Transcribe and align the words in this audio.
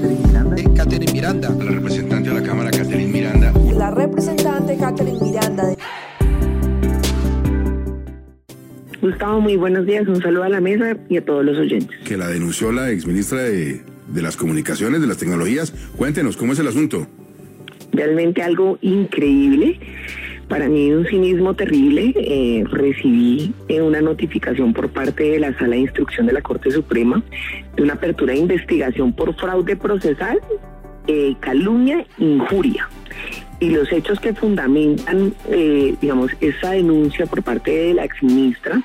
Catherine 0.00 0.22
Miranda. 0.22 0.56
Eh, 0.56 0.64
Catherine 0.74 1.12
Miranda. 1.12 1.50
La 1.50 1.70
representante 1.72 2.28
de 2.30 2.34
la 2.34 2.42
Cámara, 2.42 2.70
Catherine 2.70 3.12
Miranda. 3.12 3.52
La 3.76 3.90
representante 3.90 4.76
Catherine 4.78 5.18
Miranda. 5.20 5.64
Gustavo, 9.02 9.40
muy 9.40 9.56
buenos 9.56 9.84
días. 9.84 10.08
Un 10.08 10.22
saludo 10.22 10.44
a 10.44 10.48
la 10.48 10.60
mesa 10.60 10.96
y 11.10 11.18
a 11.18 11.24
todos 11.24 11.44
los 11.44 11.58
oyentes. 11.58 11.98
Que 12.04 12.16
la 12.16 12.28
denunció 12.28 12.72
la 12.72 12.90
exministra 12.90 13.42
de, 13.42 13.82
de 14.08 14.22
las 14.22 14.36
Comunicaciones, 14.36 15.02
de 15.02 15.06
las 15.06 15.18
Tecnologías. 15.18 15.72
Cuéntenos, 15.96 16.36
¿cómo 16.38 16.54
es 16.54 16.58
el 16.60 16.68
asunto? 16.68 17.06
Realmente 17.92 18.42
algo 18.42 18.78
increíble. 18.80 19.78
Para 20.50 20.68
mí 20.68 20.90
un 20.90 21.06
cinismo 21.06 21.54
terrible. 21.54 22.12
Eh, 22.16 22.64
recibí 22.66 23.54
eh, 23.68 23.80
una 23.80 24.00
notificación 24.00 24.72
por 24.72 24.90
parte 24.90 25.22
de 25.22 25.38
la 25.38 25.56
Sala 25.56 25.76
de 25.76 25.82
Instrucción 25.82 26.26
de 26.26 26.32
la 26.32 26.42
Corte 26.42 26.72
Suprema 26.72 27.22
de 27.76 27.82
una 27.84 27.94
apertura 27.94 28.32
de 28.32 28.40
investigación 28.40 29.12
por 29.12 29.32
fraude 29.36 29.76
procesal, 29.76 30.40
eh, 31.06 31.36
calumnia 31.38 32.04
injuria. 32.18 32.88
Y 33.60 33.70
los 33.70 33.92
hechos 33.92 34.18
que 34.18 34.34
fundamentan, 34.34 35.32
eh, 35.50 35.94
digamos, 36.00 36.32
esa 36.40 36.72
denuncia 36.72 37.26
por 37.26 37.44
parte 37.44 37.70
de 37.70 37.94
la 37.94 38.04
exministra 38.04 38.82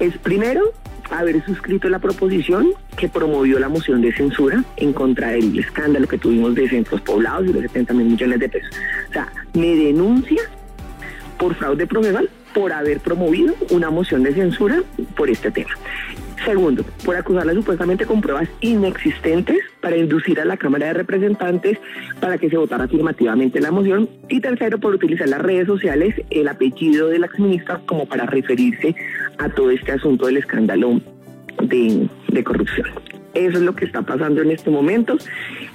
es 0.00 0.18
primero 0.18 0.74
haber 1.10 1.42
suscrito 1.46 1.88
la 1.88 1.98
proposición 1.98 2.72
que 2.98 3.08
promovió 3.08 3.58
la 3.58 3.70
moción 3.70 4.02
de 4.02 4.12
censura 4.12 4.62
en 4.76 4.92
contra 4.92 5.28
del 5.28 5.58
escándalo 5.58 6.06
que 6.06 6.18
tuvimos 6.18 6.54
de 6.54 6.68
centros 6.68 7.00
poblados 7.00 7.48
y 7.48 7.54
los 7.54 7.62
70 7.62 7.94
mil 7.94 8.06
millones 8.06 8.38
de 8.38 8.48
pesos. 8.50 8.70
O 9.08 9.12
sea, 9.14 9.32
me 9.54 9.74
denuncia 9.74 10.42
por 11.40 11.54
fraude 11.54 11.86
procesal 11.86 12.28
por 12.54 12.72
haber 12.72 13.00
promovido 13.00 13.54
una 13.70 13.90
moción 13.90 14.22
de 14.22 14.34
censura 14.34 14.82
por 15.16 15.30
este 15.30 15.50
tema. 15.50 15.70
Segundo, 16.44 16.84
por 17.04 17.16
acusarla 17.16 17.54
supuestamente 17.54 18.06
con 18.06 18.20
pruebas 18.20 18.48
inexistentes 18.60 19.58
para 19.80 19.96
inducir 19.96 20.40
a 20.40 20.44
la 20.44 20.56
Cámara 20.56 20.86
de 20.86 20.94
Representantes 20.94 21.78
para 22.18 22.38
que 22.38 22.48
se 22.48 22.56
votara 22.56 22.84
afirmativamente 22.84 23.60
la 23.60 23.70
moción. 23.70 24.08
Y 24.28 24.40
tercero, 24.40 24.78
por 24.78 24.94
utilizar 24.94 25.28
las 25.28 25.42
redes 25.42 25.66
sociales, 25.66 26.14
el 26.30 26.48
apellido 26.48 27.08
de 27.08 27.18
la 27.18 27.26
exministra 27.26 27.80
como 27.86 28.06
para 28.06 28.26
referirse 28.26 28.94
a 29.38 29.48
todo 29.48 29.70
este 29.70 29.92
asunto 29.92 30.26
del 30.26 30.38
escándalo 30.38 31.00
de 31.62 32.44
corrupción. 32.44 32.86
Eso 33.34 33.58
es 33.58 33.62
lo 33.62 33.74
que 33.74 33.84
está 33.84 34.02
pasando 34.02 34.42
en 34.42 34.50
este 34.50 34.70
momento. 34.70 35.16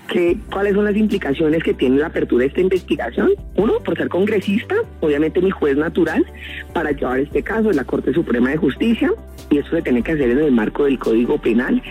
Que, 0.08 0.38
¿Cuáles 0.52 0.76
son 0.76 0.86
las 0.86 0.96
implicaciones 0.96 1.64
que 1.64 1.74
tiene 1.74 2.00
la 2.00 2.08
apertura 2.08 2.42
de 2.42 2.48
esta 2.48 2.62
investigación? 2.62 3.32
Uno, 3.56 3.80
por 3.80 3.98
ser 3.98 4.10
congresista, 4.10 4.76
obviamente 5.00 5.42
mi 5.42 5.52
juez 5.52 5.78
natural, 5.78 6.26
para 6.74 6.92
llevar 6.92 7.20
este 7.20 7.44
caso 7.44 7.70
en 7.70 7.78
la 7.78 7.84
Corte 7.86 8.14
Suprema 8.14 8.50
de 8.50 8.58
Justicia, 8.58 9.12
y 9.50 9.60
eso 9.60 9.70
se 9.70 9.82
tiene 9.82 10.02
que 10.02 10.14
hacer 10.14 10.30
en 10.32 10.40
el 10.40 10.52
marco 10.52 10.86
del 10.86 11.00
Código 11.00 11.38
Penal 11.38 11.82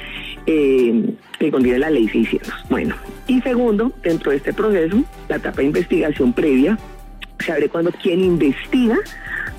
eh, 0.46 1.14
que 1.38 1.50
contiene 1.50 1.78
la 1.78 1.90
Ley 1.90 2.08
600. 2.08 2.52
Bueno, 2.68 2.94
y 3.26 3.40
segundo, 3.40 3.92
dentro 4.02 4.30
de 4.30 4.38
este 4.38 4.52
proceso, 4.52 5.02
la 5.28 5.36
etapa 5.36 5.58
de 5.58 5.64
investigación 5.64 6.32
previa 6.32 6.78
se 7.38 7.52
abre 7.52 7.68
cuando 7.68 7.90
quien 7.92 8.20
investiga 8.20 8.98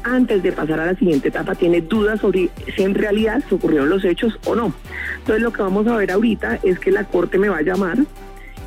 antes 0.05 0.43
de 0.43 0.51
pasar 0.51 0.79
a 0.79 0.85
la 0.85 0.95
siguiente 0.95 1.29
etapa 1.29 1.55
tiene 1.55 1.81
dudas 1.81 2.21
sobre 2.21 2.49
si 2.75 2.83
en 2.83 2.93
realidad 2.93 3.43
se 3.49 3.55
ocurrieron 3.55 3.89
los 3.89 4.05
hechos 4.05 4.39
o 4.45 4.55
no. 4.55 4.73
Entonces 5.17 5.41
lo 5.41 5.51
que 5.51 5.63
vamos 5.63 5.87
a 5.87 5.97
ver 5.97 6.11
ahorita 6.11 6.59
es 6.63 6.79
que 6.79 6.91
la 6.91 7.03
Corte 7.05 7.37
me 7.39 7.49
va 7.49 7.57
a 7.57 7.61
llamar 7.63 7.97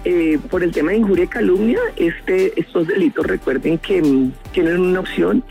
eh, 0.05 0.39
por 0.51 0.65
el 0.65 0.73
tema 0.73 0.91
de 0.91 0.99
injuria 0.99 1.25
y 1.25 1.29
calumnia. 1.29 1.79
Este, 1.97 2.59
estos 2.61 2.89
delitos 2.89 3.25
recuerden 3.25 3.79
que 3.79 4.03
mm, 4.03 4.33
tienen 4.53 4.81
una 4.81 5.01
opción 5.01 5.45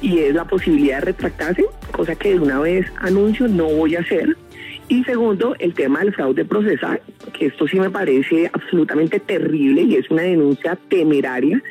y 0.00 0.18
es 0.18 0.34
la 0.34 0.46
posibilidad 0.46 1.00
de 1.00 1.06
retractarse, 1.06 1.64
cosa 1.92 2.14
que 2.16 2.30
de 2.30 2.40
una 2.40 2.58
vez 2.60 2.86
anuncio 3.00 3.46
no 3.46 3.66
voy 3.66 3.96
a 3.96 4.00
hacer. 4.00 4.36
Y 4.88 5.04
segundo, 5.04 5.56
el 5.58 5.74
tema 5.74 6.00
del 6.00 6.14
fraude 6.14 6.44
procesal, 6.44 7.00
que 7.32 7.46
esto 7.46 7.66
sí 7.66 7.78
me 7.78 7.90
parece 7.90 8.50
absolutamente 8.52 9.18
terrible 9.20 9.82
y 9.82 9.96
es 9.96 10.10
una 10.10 10.22
denuncia 10.22 10.78
temeraria 10.88 11.62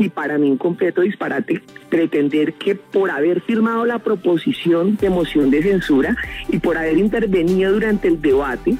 y 0.00 0.08
para 0.08 0.38
mí 0.38 0.50
un 0.50 0.56
completo 0.56 1.02
disparate 1.02 1.62
pretender 1.88 2.54
que 2.54 2.74
por 2.74 3.10
haber 3.10 3.42
firmado 3.42 3.84
la 3.84 3.98
proposición 3.98 4.96
de 4.96 5.10
moción 5.10 5.50
de 5.50 5.62
censura 5.62 6.16
y 6.48 6.58
por 6.58 6.78
haber 6.78 6.96
intervenido 6.96 7.72
durante 7.72 8.08
el 8.08 8.20
debate, 8.20 8.76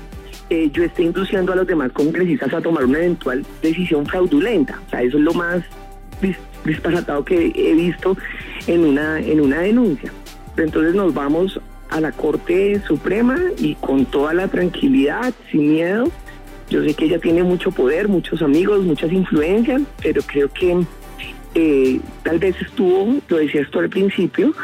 eh, 0.48 0.70
yo 0.72 0.82
esté 0.82 1.02
induciendo 1.02 1.52
a 1.52 1.56
los 1.56 1.66
demás 1.66 1.92
congresistas 1.92 2.52
a 2.54 2.60
tomar 2.60 2.84
una 2.84 2.98
eventual 2.98 3.44
decisión 3.62 4.06
fraudulenta. 4.06 4.80
O 4.86 4.90
sea, 4.90 5.02
eso 5.02 5.18
es 5.18 5.22
lo 5.22 5.34
más 5.34 5.62
dis 6.20 6.36
disparatado 6.64 7.24
que 7.24 7.52
he 7.54 7.74
visto 7.74 8.16
en 8.66 8.84
una, 8.84 9.18
en 9.20 9.40
una 9.40 9.60
denuncia. 9.60 10.12
Entonces 10.56 10.94
nos 10.94 11.14
vamos 11.14 11.60
a 11.90 12.00
la 12.00 12.12
Corte 12.12 12.80
Suprema 12.86 13.38
y 13.58 13.74
con 13.76 14.04
toda 14.06 14.34
la 14.34 14.48
tranquilidad, 14.48 15.32
sin 15.50 15.72
miedo. 15.72 16.10
Yo 16.68 16.84
sé 16.84 16.94
que 16.94 17.06
ella 17.06 17.18
tiene 17.18 17.42
mucho 17.42 17.70
poder, 17.72 18.08
muchos 18.08 18.42
amigos, 18.42 18.84
muchas 18.84 19.10
influencias, 19.10 19.82
pero 20.02 20.22
creo 20.22 20.48
que 20.52 20.84
eh, 21.54 22.00
tal 22.22 22.38
vez 22.38 22.56
estuvo, 22.60 23.20
lo 23.28 23.36
decías 23.36 23.68
tú 23.70 23.80
al 23.80 23.88
principio, 23.88 24.54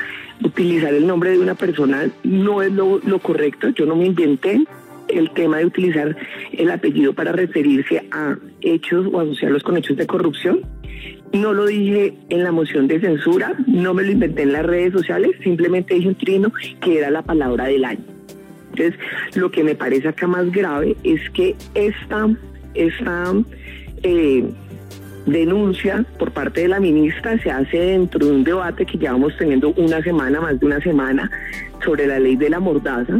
utilizar 0.42 0.92
el 0.94 1.06
nombre 1.06 1.30
de 1.30 1.38
una 1.38 1.54
persona 1.54 2.08
no 2.22 2.62
es 2.62 2.72
lo, 2.72 3.18
correcto, 3.20 3.68
yo 3.70 3.86
no 3.86 3.96
me 3.96 4.06
inventé 4.06 4.60
el 5.08 5.30
tema 5.30 5.58
de 5.58 5.66
utilizar 5.66 6.16
el 6.52 6.70
apellido 6.70 7.12
para 7.12 7.32
referirse 7.32 8.06
a 8.10 8.36
hechos 8.60 9.06
o 9.12 9.20
asociarlos 9.20 9.62
con 9.62 9.76
hechos 9.76 9.96
de 9.96 10.06
corrupción. 10.06 10.60
No 11.32 11.52
lo 11.52 11.66
dije 11.66 12.14
en 12.28 12.44
la 12.44 12.52
moción 12.52 12.88
de 12.88 13.00
censura, 13.00 13.54
no 13.66 13.94
me 13.94 14.02
lo 14.02 14.12
inventé 14.12 14.42
en 14.42 14.52
las 14.52 14.64
redes 14.64 14.92
sociales, 14.92 15.32
simplemente 15.42 15.94
dije 15.94 16.08
un 16.08 16.14
trino 16.14 16.52
que 16.80 16.98
era 16.98 17.10
la 17.10 17.22
palabra 17.22 17.66
del 17.66 17.84
año. 17.84 18.04
Entonces, 18.70 18.94
lo 19.34 19.50
que 19.50 19.64
me 19.64 19.74
parece 19.74 20.08
acá 20.08 20.26
más 20.26 20.50
grave 20.50 20.96
es 21.02 21.30
que 21.30 21.54
esta, 21.74 22.28
esta 22.74 23.32
eh, 24.02 24.44
denuncia 25.26 26.04
por 26.18 26.30
parte 26.30 26.62
de 26.62 26.68
la 26.68 26.80
ministra 26.80 27.38
se 27.42 27.50
hace 27.50 27.76
dentro 27.78 28.24
de 28.24 28.32
un 28.32 28.44
debate 28.44 28.86
que 28.86 28.96
llevamos 28.96 29.36
teniendo 29.36 29.70
una 29.76 30.00
semana, 30.02 30.40
más 30.40 30.58
de 30.58 30.66
una 30.66 30.80
semana, 30.80 31.30
sobre 31.84 32.06
la 32.06 32.18
ley 32.18 32.36
de 32.36 32.50
la 32.50 32.60
mordaza. 32.60 33.18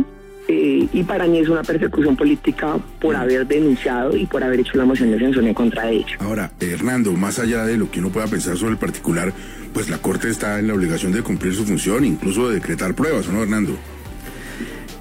Eh, 0.48 0.86
y 0.92 1.02
para 1.02 1.26
mí 1.26 1.38
es 1.38 1.48
una 1.48 1.62
persecución 1.62 2.16
política 2.16 2.78
por 3.00 3.16
haber 3.16 3.44
denunciado 3.48 4.16
y 4.16 4.26
por 4.26 4.44
haber 4.44 4.60
hecho 4.60 4.78
la 4.78 4.84
moción 4.84 5.10
de 5.10 5.18
censura 5.18 5.48
en 5.48 5.54
contra 5.54 5.86
de 5.86 5.96
ella. 5.96 6.16
Ahora, 6.20 6.52
Hernando, 6.60 7.12
más 7.12 7.40
allá 7.40 7.64
de 7.64 7.76
lo 7.76 7.90
que 7.90 7.98
uno 7.98 8.10
pueda 8.10 8.28
pensar 8.28 8.56
sobre 8.56 8.72
el 8.72 8.78
particular, 8.78 9.32
pues 9.74 9.90
la 9.90 9.98
Corte 9.98 10.30
está 10.30 10.60
en 10.60 10.68
la 10.68 10.74
obligación 10.74 11.10
de 11.10 11.22
cumplir 11.22 11.52
su 11.52 11.64
función, 11.64 12.04
incluso 12.04 12.48
de 12.48 12.54
decretar 12.54 12.94
pruebas, 12.94 13.28
¿no, 13.28 13.42
Hernando? 13.42 13.76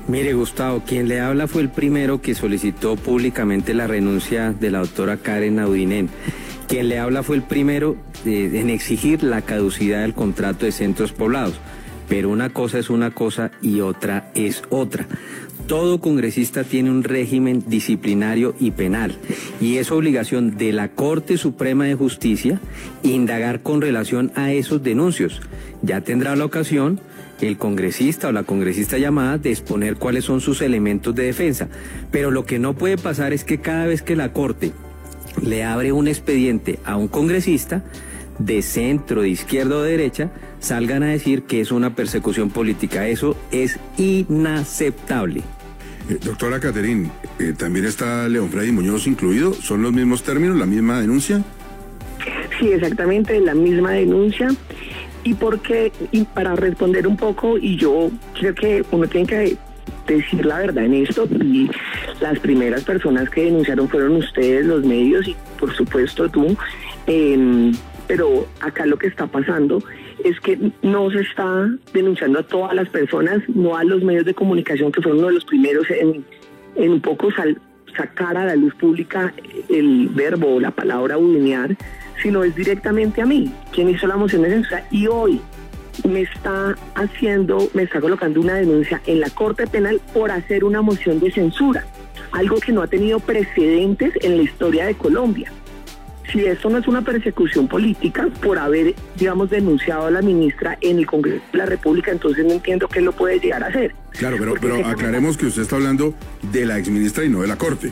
Mire, 0.08 0.34
Gustavo, 0.34 0.84
quien 0.86 1.08
le 1.08 1.20
habla 1.20 1.48
fue 1.48 1.62
el 1.62 1.70
primero 1.70 2.22
que 2.22 2.36
solicitó 2.36 2.96
públicamente 2.96 3.74
la 3.74 3.88
renuncia 3.88 4.52
de 4.52 4.72
la 4.72 4.80
doctora 4.80 5.18
Karen 5.18 5.60
Audinen. 5.60 6.10
Quien 6.68 6.90
le 6.90 7.00
habla 7.00 7.24
fue 7.24 7.36
el 7.36 7.44
primero 7.44 7.96
eh, 8.26 8.52
en 8.56 8.70
exigir 8.70 9.24
la 9.24 9.42
caducidad 9.42 10.02
del 10.02 10.14
contrato 10.14 10.66
de 10.66 10.72
centros 10.72 11.12
poblados. 11.12 11.60
Pero 12.10 12.30
una 12.30 12.50
cosa 12.50 12.80
es 12.80 12.90
una 12.90 13.12
cosa 13.12 13.52
y 13.62 13.82
otra 13.82 14.32
es 14.36 14.64
otra. 14.70 15.08
Todo 15.68 16.00
congresista 16.00 16.64
tiene 16.64 16.92
un 16.92 17.04
régimen 17.04 17.64
disciplinario 17.66 18.54
y 18.60 18.70
penal 18.72 19.16
y 19.60 19.78
es 19.78 19.92
obligación 19.92 20.58
de 20.58 20.72
la 20.72 20.90
Corte 20.90 21.38
Suprema 21.38 21.86
de 21.86 21.96
Justicia 21.96 22.60
indagar 23.02 23.62
con 23.62 23.82
relación 23.82 24.32
a 24.36 24.52
esos 24.52 24.84
denuncios. 24.84 25.42
Ya 25.82 26.02
tendrá 26.02 26.36
la 26.36 26.46
ocasión 26.46 27.00
el 27.42 27.58
congresista 27.58 28.30
o 28.30 28.32
la 28.32 28.44
congresista 28.44 28.98
llamada 28.98 29.38
de 29.38 29.52
exponer 29.52 29.96
cuáles 29.96 30.24
son 30.26 30.40
sus 30.40 30.62
elementos 30.62 31.14
de 31.16 31.24
defensa. 31.24 31.68
Pero 32.12 32.32
lo 32.32 32.46
que 32.46 32.60
no 32.60 32.74
puede 32.74 32.98
pasar 32.98 33.34
es 33.34 33.44
que 33.44 33.60
cada 33.60 33.88
vez 33.88 34.02
que 34.02 34.16
la 34.16 34.34
Corte 34.34 34.72
le 35.42 35.64
abre 35.64 35.92
un 35.92 36.08
expediente 36.08 36.80
a 36.86 36.98
un 36.98 37.08
congresista 37.08 37.84
de 38.40 38.62
centro, 38.62 39.22
de 39.22 39.30
izquierda 39.30 39.78
o 39.78 39.82
de 39.82 39.92
derecha, 39.92 40.32
salgan 40.60 41.04
a 41.04 41.08
decir 41.08 41.44
que 41.44 41.62
es 41.62 41.72
una 41.72 41.96
persecución 41.96 42.50
política. 42.50 43.08
Eso 43.08 43.38
es 43.52 43.80
inaceptable. 43.98 45.42
Eh, 46.10 46.20
doctora 46.24 46.60
Caterín, 46.60 47.12
eh, 47.40 47.54
¿también 47.58 47.86
está 47.86 48.28
León 48.28 48.50
Freddy 48.50 48.72
Muñoz 48.72 49.08
incluido? 49.08 49.54
¿Son 49.54 49.82
los 49.82 49.94
mismos 49.94 50.24
términos, 50.24 50.58
la 50.58 50.66
misma 50.66 51.00
denuncia? 51.02 51.44
Sí, 52.60 52.72
exactamente, 52.72 53.40
la 53.40 53.56
misma 53.56 53.92
denuncia. 53.92 54.50
Y 55.24 55.34
porque, 55.34 55.92
y 56.12 56.24
para 56.26 56.56
responder 56.56 57.08
un 57.08 57.18
poco, 57.18 57.58
y 57.58 57.78
yo 57.78 58.12
creo 58.40 58.54
que 58.54 58.86
uno 58.92 59.08
tiene 59.08 59.26
que 59.26 59.58
decir 60.08 60.46
la 60.46 60.60
verdad 60.60 60.86
en 60.86 60.94
esto, 60.94 61.28
y 61.42 61.70
las 62.22 62.40
primeras 62.40 62.84
personas 62.84 63.30
que 63.30 63.46
denunciaron 63.46 63.90
fueron 63.90 64.16
ustedes, 64.18 64.66
los 64.66 64.84
medios, 64.84 65.28
y 65.28 65.36
por 65.60 65.74
supuesto 65.76 66.30
tú. 66.30 66.56
Eh, 67.08 67.72
pero 68.08 68.48
acá 68.60 68.86
lo 68.86 68.98
que 68.98 69.08
está 69.08 69.28
pasando 69.28 69.82
es 70.24 70.40
que 70.40 70.72
no 70.82 71.12
se 71.12 71.22
está 71.22 71.70
denunciando 71.94 72.40
a 72.40 72.44
todas 72.44 72.74
las 72.74 72.90
personas, 72.90 73.42
no 73.48 73.76
a 73.76 73.84
los 73.84 74.04
medios 74.04 74.26
de 74.26 74.34
comunicación 74.34 74.92
que 74.92 75.02
fueron 75.02 75.20
uno 75.20 75.28
de 75.28 75.34
los 75.36 75.46
primeros 75.46 75.90
en, 75.92 76.26
en 76.76 76.92
un 76.92 77.02
poco 77.02 77.30
sacar 77.96 78.38
a 78.38 78.46
la 78.46 78.56
luz 78.56 78.74
pública 78.76 79.34
el 79.70 80.10
verbo 80.10 80.56
o 80.56 80.60
la 80.60 80.72
palabra 80.72 81.16
budinear, 81.16 81.76
sino 82.22 82.44
es 82.44 82.56
directamente 82.56 83.22
a 83.22 83.26
mí, 83.26 83.52
quien 83.72 83.90
hizo 83.90 84.08
la 84.08 84.18
moción 84.18 84.44
de 84.44 84.50
censura 84.50 84.86
y 84.92 85.08
hoy 85.08 85.42
me 86.08 86.22
está 86.22 86.76
haciendo, 86.96 87.70
me 87.74 87.84
está 87.84 88.02
colocando 88.02 88.42
una 88.42 88.56
denuncia 88.56 89.02
en 89.06 89.22
la 89.22 89.30
Corte 89.30 89.66
Penal 89.68 90.02
por 90.14 90.32
hacer 90.32 90.64
una 90.64 90.82
moción 90.82 91.20
de 91.20 91.32
censura 91.32 91.86
algo 92.36 92.60
que 92.60 92.72
no 92.72 92.82
ha 92.82 92.88
tenido 92.88 93.20
precedentes 93.20 94.14
en 94.22 94.38
la 94.38 94.44
historia 94.44 94.86
de 94.86 94.96
Colombia. 94.96 95.52
Si 96.32 96.44
esto 96.44 96.70
no 96.70 96.80
es 96.80 96.88
una 96.88 97.02
persecución 97.02 97.68
política 97.68 98.28
por 98.42 98.58
haber, 98.58 98.96
digamos, 99.18 99.50
denunciado 99.50 100.08
a 100.08 100.12
la 100.12 100.22
ministra 100.22 100.78
en 100.82 100.98
el 100.98 101.06
Congreso 101.06 101.44
de 101.52 101.58
la 101.58 101.66
República, 101.66 102.12
entonces 102.12 102.44
no 102.46 102.52
entiendo 102.52 102.88
qué 102.88 103.00
lo 103.00 103.12
puede 103.12 103.40
llegar 103.40 103.64
a 103.64 103.68
hacer. 103.68 103.96
Claro, 104.12 104.38
pero, 104.40 104.56
pero 104.60 104.86
aclaremos 104.86 105.38
que 105.38 105.46
usted 105.46 105.62
está 105.62 105.76
hablando 105.76 106.14
de 106.52 106.66
la 106.66 106.78
exministra 106.78 107.24
y 107.24 107.30
no 107.30 107.42
de 107.42 107.48
la 107.48 107.58
Corte. 107.58 107.92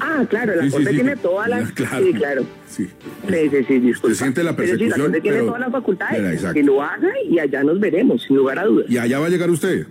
Ah, 0.00 0.24
claro, 0.28 0.56
la 0.56 0.68
Corte 0.68 0.90
tiene 0.90 1.16
todas 1.16 1.48
las... 1.48 1.72
Claro, 1.74 2.04
sí, 2.04 2.12
claro. 2.12 2.44
Sí, 2.66 2.88
sí, 3.28 3.64
sí, 3.68 3.78
disculpa. 3.78 4.14
Se 4.16 4.22
siente 4.22 4.42
la 4.42 4.56
persecución, 4.56 4.90
pero 4.90 4.94
sí, 4.94 5.00
la 5.00 5.04
Corte 5.04 5.20
tiene 5.20 5.38
todas 5.38 5.60
las 5.60 5.70
facultades. 5.72 6.44
que 6.52 6.62
lo 6.64 6.82
haga 6.82 7.12
y 7.30 7.38
allá 7.38 7.62
nos 7.62 7.78
veremos, 7.78 8.24
sin 8.24 8.36
lugar 8.36 8.58
a 8.58 8.64
dudas. 8.64 8.86
¿Y 8.90 8.98
allá 8.98 9.20
va 9.20 9.26
a 9.26 9.30
llegar 9.30 9.48
usted? 9.48 9.86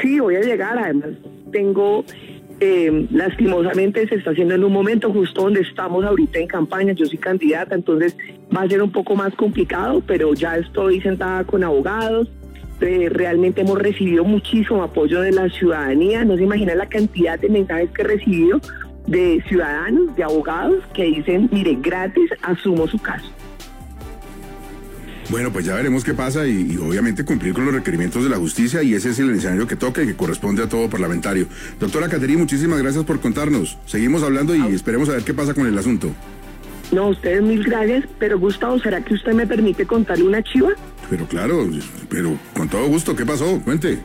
Sí, 0.00 0.20
voy 0.20 0.36
a 0.36 0.40
llegar. 0.40 0.78
Además, 0.78 1.10
tengo... 1.52 2.04
Eh, 2.58 3.06
lastimosamente 3.10 4.08
se 4.08 4.14
está 4.14 4.30
haciendo 4.30 4.54
en 4.54 4.64
un 4.64 4.72
momento 4.72 5.12
justo 5.12 5.42
donde 5.42 5.60
estamos 5.60 6.02
ahorita 6.06 6.38
en 6.38 6.46
campaña, 6.46 6.94
yo 6.94 7.04
soy 7.04 7.18
candidata, 7.18 7.74
entonces 7.74 8.16
va 8.54 8.62
a 8.62 8.66
ser 8.66 8.82
un 8.82 8.90
poco 8.90 9.14
más 9.14 9.34
complicado, 9.34 10.02
pero 10.06 10.32
ya 10.32 10.56
estoy 10.56 11.02
sentada 11.02 11.44
con 11.44 11.62
abogados, 11.62 12.30
eh, 12.80 13.08
realmente 13.10 13.62
hemos 13.62 13.78
recibido 13.78 14.24
muchísimo 14.24 14.82
apoyo 14.82 15.20
de 15.20 15.32
la 15.32 15.48
ciudadanía. 15.48 16.24
No 16.24 16.36
se 16.36 16.42
imagina 16.42 16.74
la 16.74 16.86
cantidad 16.86 17.38
de 17.38 17.48
mensajes 17.48 17.90
que 17.90 18.02
he 18.02 18.04
recibido 18.04 18.60
de 19.06 19.42
ciudadanos, 19.48 20.14
de 20.16 20.24
abogados 20.24 20.84
que 20.92 21.04
dicen, 21.04 21.48
mire, 21.52 21.76
gratis 21.80 22.30
asumo 22.42 22.86
su 22.86 22.98
caso. 22.98 23.30
Bueno, 25.28 25.52
pues 25.52 25.64
ya 25.64 25.74
veremos 25.74 26.04
qué 26.04 26.14
pasa 26.14 26.46
y, 26.46 26.76
obviamente 26.76 27.24
cumplir 27.24 27.52
con 27.52 27.64
los 27.64 27.74
requerimientos 27.74 28.22
de 28.22 28.30
la 28.30 28.36
justicia 28.36 28.82
y 28.84 28.94
ese 28.94 29.10
es 29.10 29.18
el 29.18 29.30
escenario 29.30 29.66
que 29.66 29.74
toca 29.74 30.02
y 30.02 30.06
que 30.06 30.14
corresponde 30.14 30.62
a 30.62 30.68
todo 30.68 30.88
parlamentario. 30.88 31.48
Doctora 31.80 32.08
Caterina, 32.08 32.38
muchísimas 32.38 32.80
gracias 32.80 33.04
por 33.04 33.20
contarnos. 33.20 33.76
Seguimos 33.86 34.22
hablando 34.22 34.54
y 34.54 34.74
esperemos 34.74 35.08
a 35.08 35.12
ver 35.12 35.24
qué 35.24 35.34
pasa 35.34 35.52
con 35.52 35.66
el 35.66 35.76
asunto. 35.76 36.10
No, 36.92 37.08
ustedes 37.08 37.42
mil 37.42 37.64
gracias, 37.64 38.04
pero 38.20 38.38
Gustavo, 38.38 38.78
¿será 38.78 39.00
que 39.00 39.14
usted 39.14 39.32
me 39.32 39.46
permite 39.46 39.84
contarle 39.84 40.24
una 40.24 40.42
chiva? 40.42 40.70
Pero 41.10 41.26
claro, 41.26 41.68
pero 42.08 42.38
con 42.54 42.68
todo 42.68 42.86
gusto, 42.86 43.16
¿qué 43.16 43.26
pasó? 43.26 43.60
Cuente. 43.64 43.98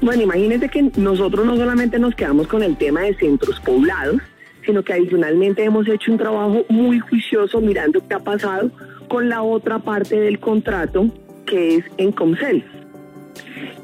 Bueno, 0.00 0.24
imagínense 0.24 0.68
que 0.68 0.90
nosotros 0.96 1.46
no 1.46 1.56
solamente 1.56 2.00
nos 2.00 2.16
quedamos 2.16 2.48
con 2.48 2.64
el 2.64 2.76
tema 2.76 3.02
de 3.02 3.14
centros 3.14 3.60
poblados, 3.60 4.20
sino 4.66 4.82
que 4.82 4.92
adicionalmente 4.92 5.64
hemos 5.64 5.88
hecho 5.88 6.12
un 6.12 6.18
trabajo 6.18 6.66
muy 6.68 6.98
juicioso 6.98 7.60
mirando 7.60 8.06
qué 8.06 8.14
ha 8.14 8.18
pasado 8.18 8.70
con 9.08 9.28
la 9.28 9.42
otra 9.42 9.78
parte 9.78 10.20
del 10.20 10.38
contrato 10.40 11.08
que 11.46 11.76
es 11.76 11.84
en 11.96 12.12
Comcel 12.12 12.64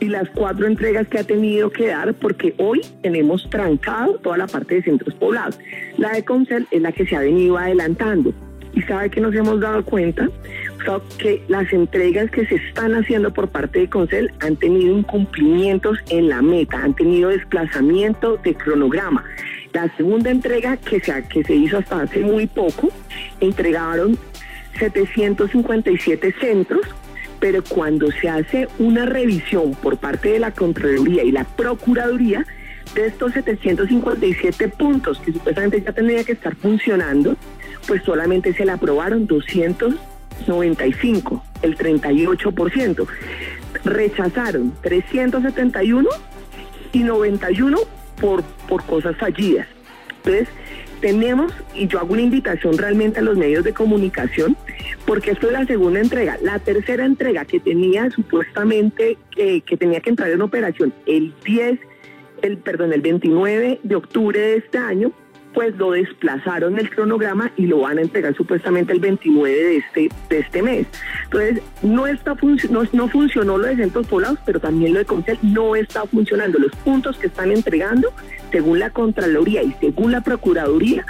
y 0.00 0.06
las 0.06 0.29
cuatro 0.31 0.67
entregas 0.67 1.06
que 1.06 1.20
ha 1.20 1.25
tenido 1.25 1.70
que 1.70 1.87
dar 1.87 2.12
porque 2.14 2.55
hoy 2.58 2.81
tenemos 3.02 3.49
trancado 3.49 4.14
toda 4.19 4.37
la 4.37 4.49
parte 4.49 4.75
de 4.75 4.82
centros 4.82 5.14
poblados. 5.14 5.58
La 5.96 6.11
de 6.12 6.25
Comcel 6.25 6.67
es 6.73 6.82
la 6.82 6.90
que 6.90 7.06
se 7.06 7.14
ha 7.14 7.20
venido 7.20 7.56
adelantando 7.56 8.34
y 8.75 8.82
sabe 8.82 9.11
que 9.11 9.20
nos 9.20 9.34
hemos 9.34 9.61
dado 9.61 9.84
cuenta 9.84 10.29
que 11.19 11.43
las 11.49 11.73
entregas 11.73 12.31
que 12.31 12.46
se 12.46 12.56
están 12.56 12.94
haciendo 12.94 13.32
por 13.32 13.49
parte 13.49 13.81
de 13.81 13.88
Concel 13.88 14.31
han 14.40 14.56
tenido 14.56 14.99
incumplimientos 14.99 15.99
en 16.08 16.29
la 16.29 16.43
meta, 16.43 16.82
han 16.82 16.94
tenido 16.94 17.31
desplazamiento 17.31 18.37
de 18.38 18.55
cronograma. 18.55 19.25
La 19.72 19.94
segunda 19.96 20.30
entrega 20.30 20.76
que 20.76 21.00
se, 21.00 21.24
que 21.28 21.42
se 21.44 21.54
hizo 21.54 21.78
hasta 21.78 22.02
hace 22.02 22.20
muy 22.20 22.46
poco, 22.46 22.90
entregaron 23.40 24.19
757 24.78 26.34
centros, 26.38 26.82
pero 27.40 27.64
cuando 27.64 28.10
se 28.10 28.28
hace 28.28 28.69
una 28.78 29.06
revisión 29.06 29.74
por 29.74 29.96
parte 29.96 30.32
de 30.32 30.40
la 30.40 30.50
Contraloría 30.50 31.24
y 31.24 31.32
la 31.32 31.44
Procuraduría, 31.44 32.44
de 32.94 33.06
estos 33.06 33.32
757 33.32 34.69
puntos 34.69 35.19
que 35.20 35.32
supuestamente 35.32 35.80
ya 35.80 35.92
tendría 35.92 36.22
que 36.24 36.32
estar 36.32 36.54
funcionando, 36.56 37.38
pues 37.86 38.02
solamente 38.02 38.52
se 38.52 38.66
le 38.66 38.72
aprobaron 38.72 39.26
295, 39.26 41.42
el 41.62 41.78
38%. 41.78 43.06
Rechazaron 43.84 44.74
371 44.82 46.10
y 46.92 46.98
91 46.98 48.01
por, 48.22 48.42
por 48.69 48.82
cosas 48.84 49.14
fallidas. 49.16 49.66
Entonces, 50.19 50.48
tenemos, 51.00 51.52
y 51.74 51.88
yo 51.88 51.98
hago 51.98 52.12
una 52.12 52.22
invitación 52.22 52.78
realmente 52.78 53.19
a 53.19 53.22
los 53.22 53.36
medios 53.36 53.64
de 53.64 53.74
comunicación, 53.74 54.56
porque 55.04 55.32
esto 55.32 55.48
es 55.48 55.52
la 55.52 55.66
segunda 55.66 56.00
entrega. 56.00 56.38
La 56.42 56.60
tercera 56.60 57.04
entrega 57.04 57.44
que 57.44 57.58
tenía 57.58 58.08
supuestamente 58.10 59.19
que 59.34 59.76
tenía 59.76 60.00
que 60.00 60.10
entrar 60.10 60.30
en 60.30 60.40
operación 60.40 60.94
el 61.06 61.34
10, 61.44 61.80
el, 62.42 62.58
perdón, 62.58 62.92
el 62.92 63.00
29 63.00 63.80
de 63.82 63.96
octubre 63.96 64.38
de 64.38 64.56
este 64.58 64.78
año, 64.78 65.12
pues 65.54 65.76
lo 65.76 65.93
desplazaron 65.93 66.78
el 66.78 66.90
cronograma 66.90 67.50
y 67.56 67.66
lo 67.66 67.81
van 67.81 67.99
a 67.99 68.02
entregar 68.02 68.34
supuestamente 68.34 68.93
el 68.93 69.00
29 69.00 69.54
de 69.54 69.76
este, 69.76 70.08
de 70.28 70.38
este 70.38 70.62
mes. 70.62 70.87
Entonces, 71.25 71.62
no, 71.82 72.06
está 72.06 72.37
no, 72.70 72.82
no 72.93 73.08
funcionó 73.08 73.58
lo 73.58 73.66
de 73.66 73.76
centros 73.76 74.06
poblados, 74.06 74.38
pero 74.44 74.60
también 74.60 74.94
lo 74.94 75.00
de 75.00 75.04
Concel 75.04 75.38
no 75.43 75.76
está 75.76 76.04
funcionando. 76.06 76.58
Los 76.58 76.72
puntos 76.76 77.19
que 77.19 77.26
están 77.26 77.52
entregando, 77.52 78.12
según 78.50 78.78
la 78.78 78.90
Contraloría 78.90 79.62
y 79.62 79.75
según 79.81 80.12
la 80.12 80.20
Procuraduría, 80.20 81.04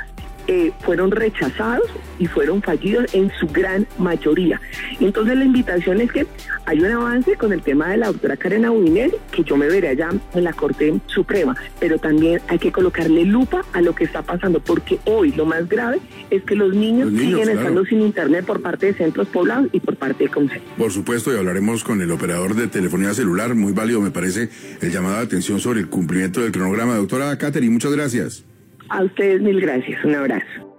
eh, 0.47 0.73
fueron 0.81 1.11
rechazados 1.11 1.89
y 2.19 2.27
fueron 2.27 2.63
fallidos 2.63 3.13
en 3.15 3.31
su 3.39 3.47
gran 3.47 3.87
mayoría. 3.99 4.61
Entonces 5.01 5.37
la 5.37 5.45
invitación 5.45 6.01
es 6.01 6.13
que 6.13 6.27
hay 6.67 6.81
un 6.81 6.93
avance 6.93 7.37
con 7.37 7.53
el 7.53 7.63
tema 7.63 7.89
de 7.89 7.97
la 7.97 8.07
doctora 8.07 8.37
Karen 8.37 8.65
Aubinel, 8.65 9.13
que 9.33 9.43
yo 9.43 9.57
me 9.57 9.67
veré 9.67 9.89
allá 9.89 10.11
en 10.35 10.45
la 10.45 10.53
Corte 10.53 11.01
Suprema, 11.07 11.57
pero 11.81 11.99
también 11.99 12.41
hay 12.49 12.59
que 12.59 12.71
colocarle 12.71 13.25
lupa 13.25 13.65
a 13.73 13.81
lo 13.81 13.95
que 13.95 14.05
está 14.05 14.23
pasando, 14.23 14.61
porque 14.61 14.99
hoy 15.05 15.33
lo 15.33 15.47
más 15.47 15.69
grave 15.69 16.01
es 16.31 16.43
que 16.45 16.55
los 16.55 16.75
niños, 16.75 17.11
siguen 17.11 17.49
estando 17.49 17.85
sin 17.85 18.01
internet 18.01 18.45
por 18.45 18.63
parte 18.63 18.87
de 18.87 18.95
centros 18.95 19.29
poblados 19.29 19.69
y 19.73 19.81
por 19.81 19.97
parte 19.97 20.25
de 20.25 20.31
Consejo. 20.31 20.65
Por 20.79 20.93
supuesto, 20.93 21.33
y 21.33 21.37
hablaremos 21.37 21.85
con 21.85 22.01
el 22.01 22.11
operador 22.11 22.55
de 22.55 22.69
telefonía 22.69 23.15
celular, 23.15 23.55
muy 23.55 23.73
válido 23.73 24.01
me 24.01 24.11
parece 24.11 24.49
el 24.81 24.93
llamado 24.93 25.17
de 25.17 25.23
atención 25.23 25.61
sobre 25.61 25.81
el 25.81 25.89
cumplimiento 25.89 26.41
del 26.41 26.53
cronograma. 26.53 26.97
Doctora 26.97 27.37
Catherine, 27.39 27.73
muchas 27.73 27.93
gracias. 27.93 28.45
A 28.89 29.03
ustedes 29.03 29.41
mil 29.41 29.61
gracias. 29.61 30.05
Un 30.05 30.15
abrazo. 30.15 30.72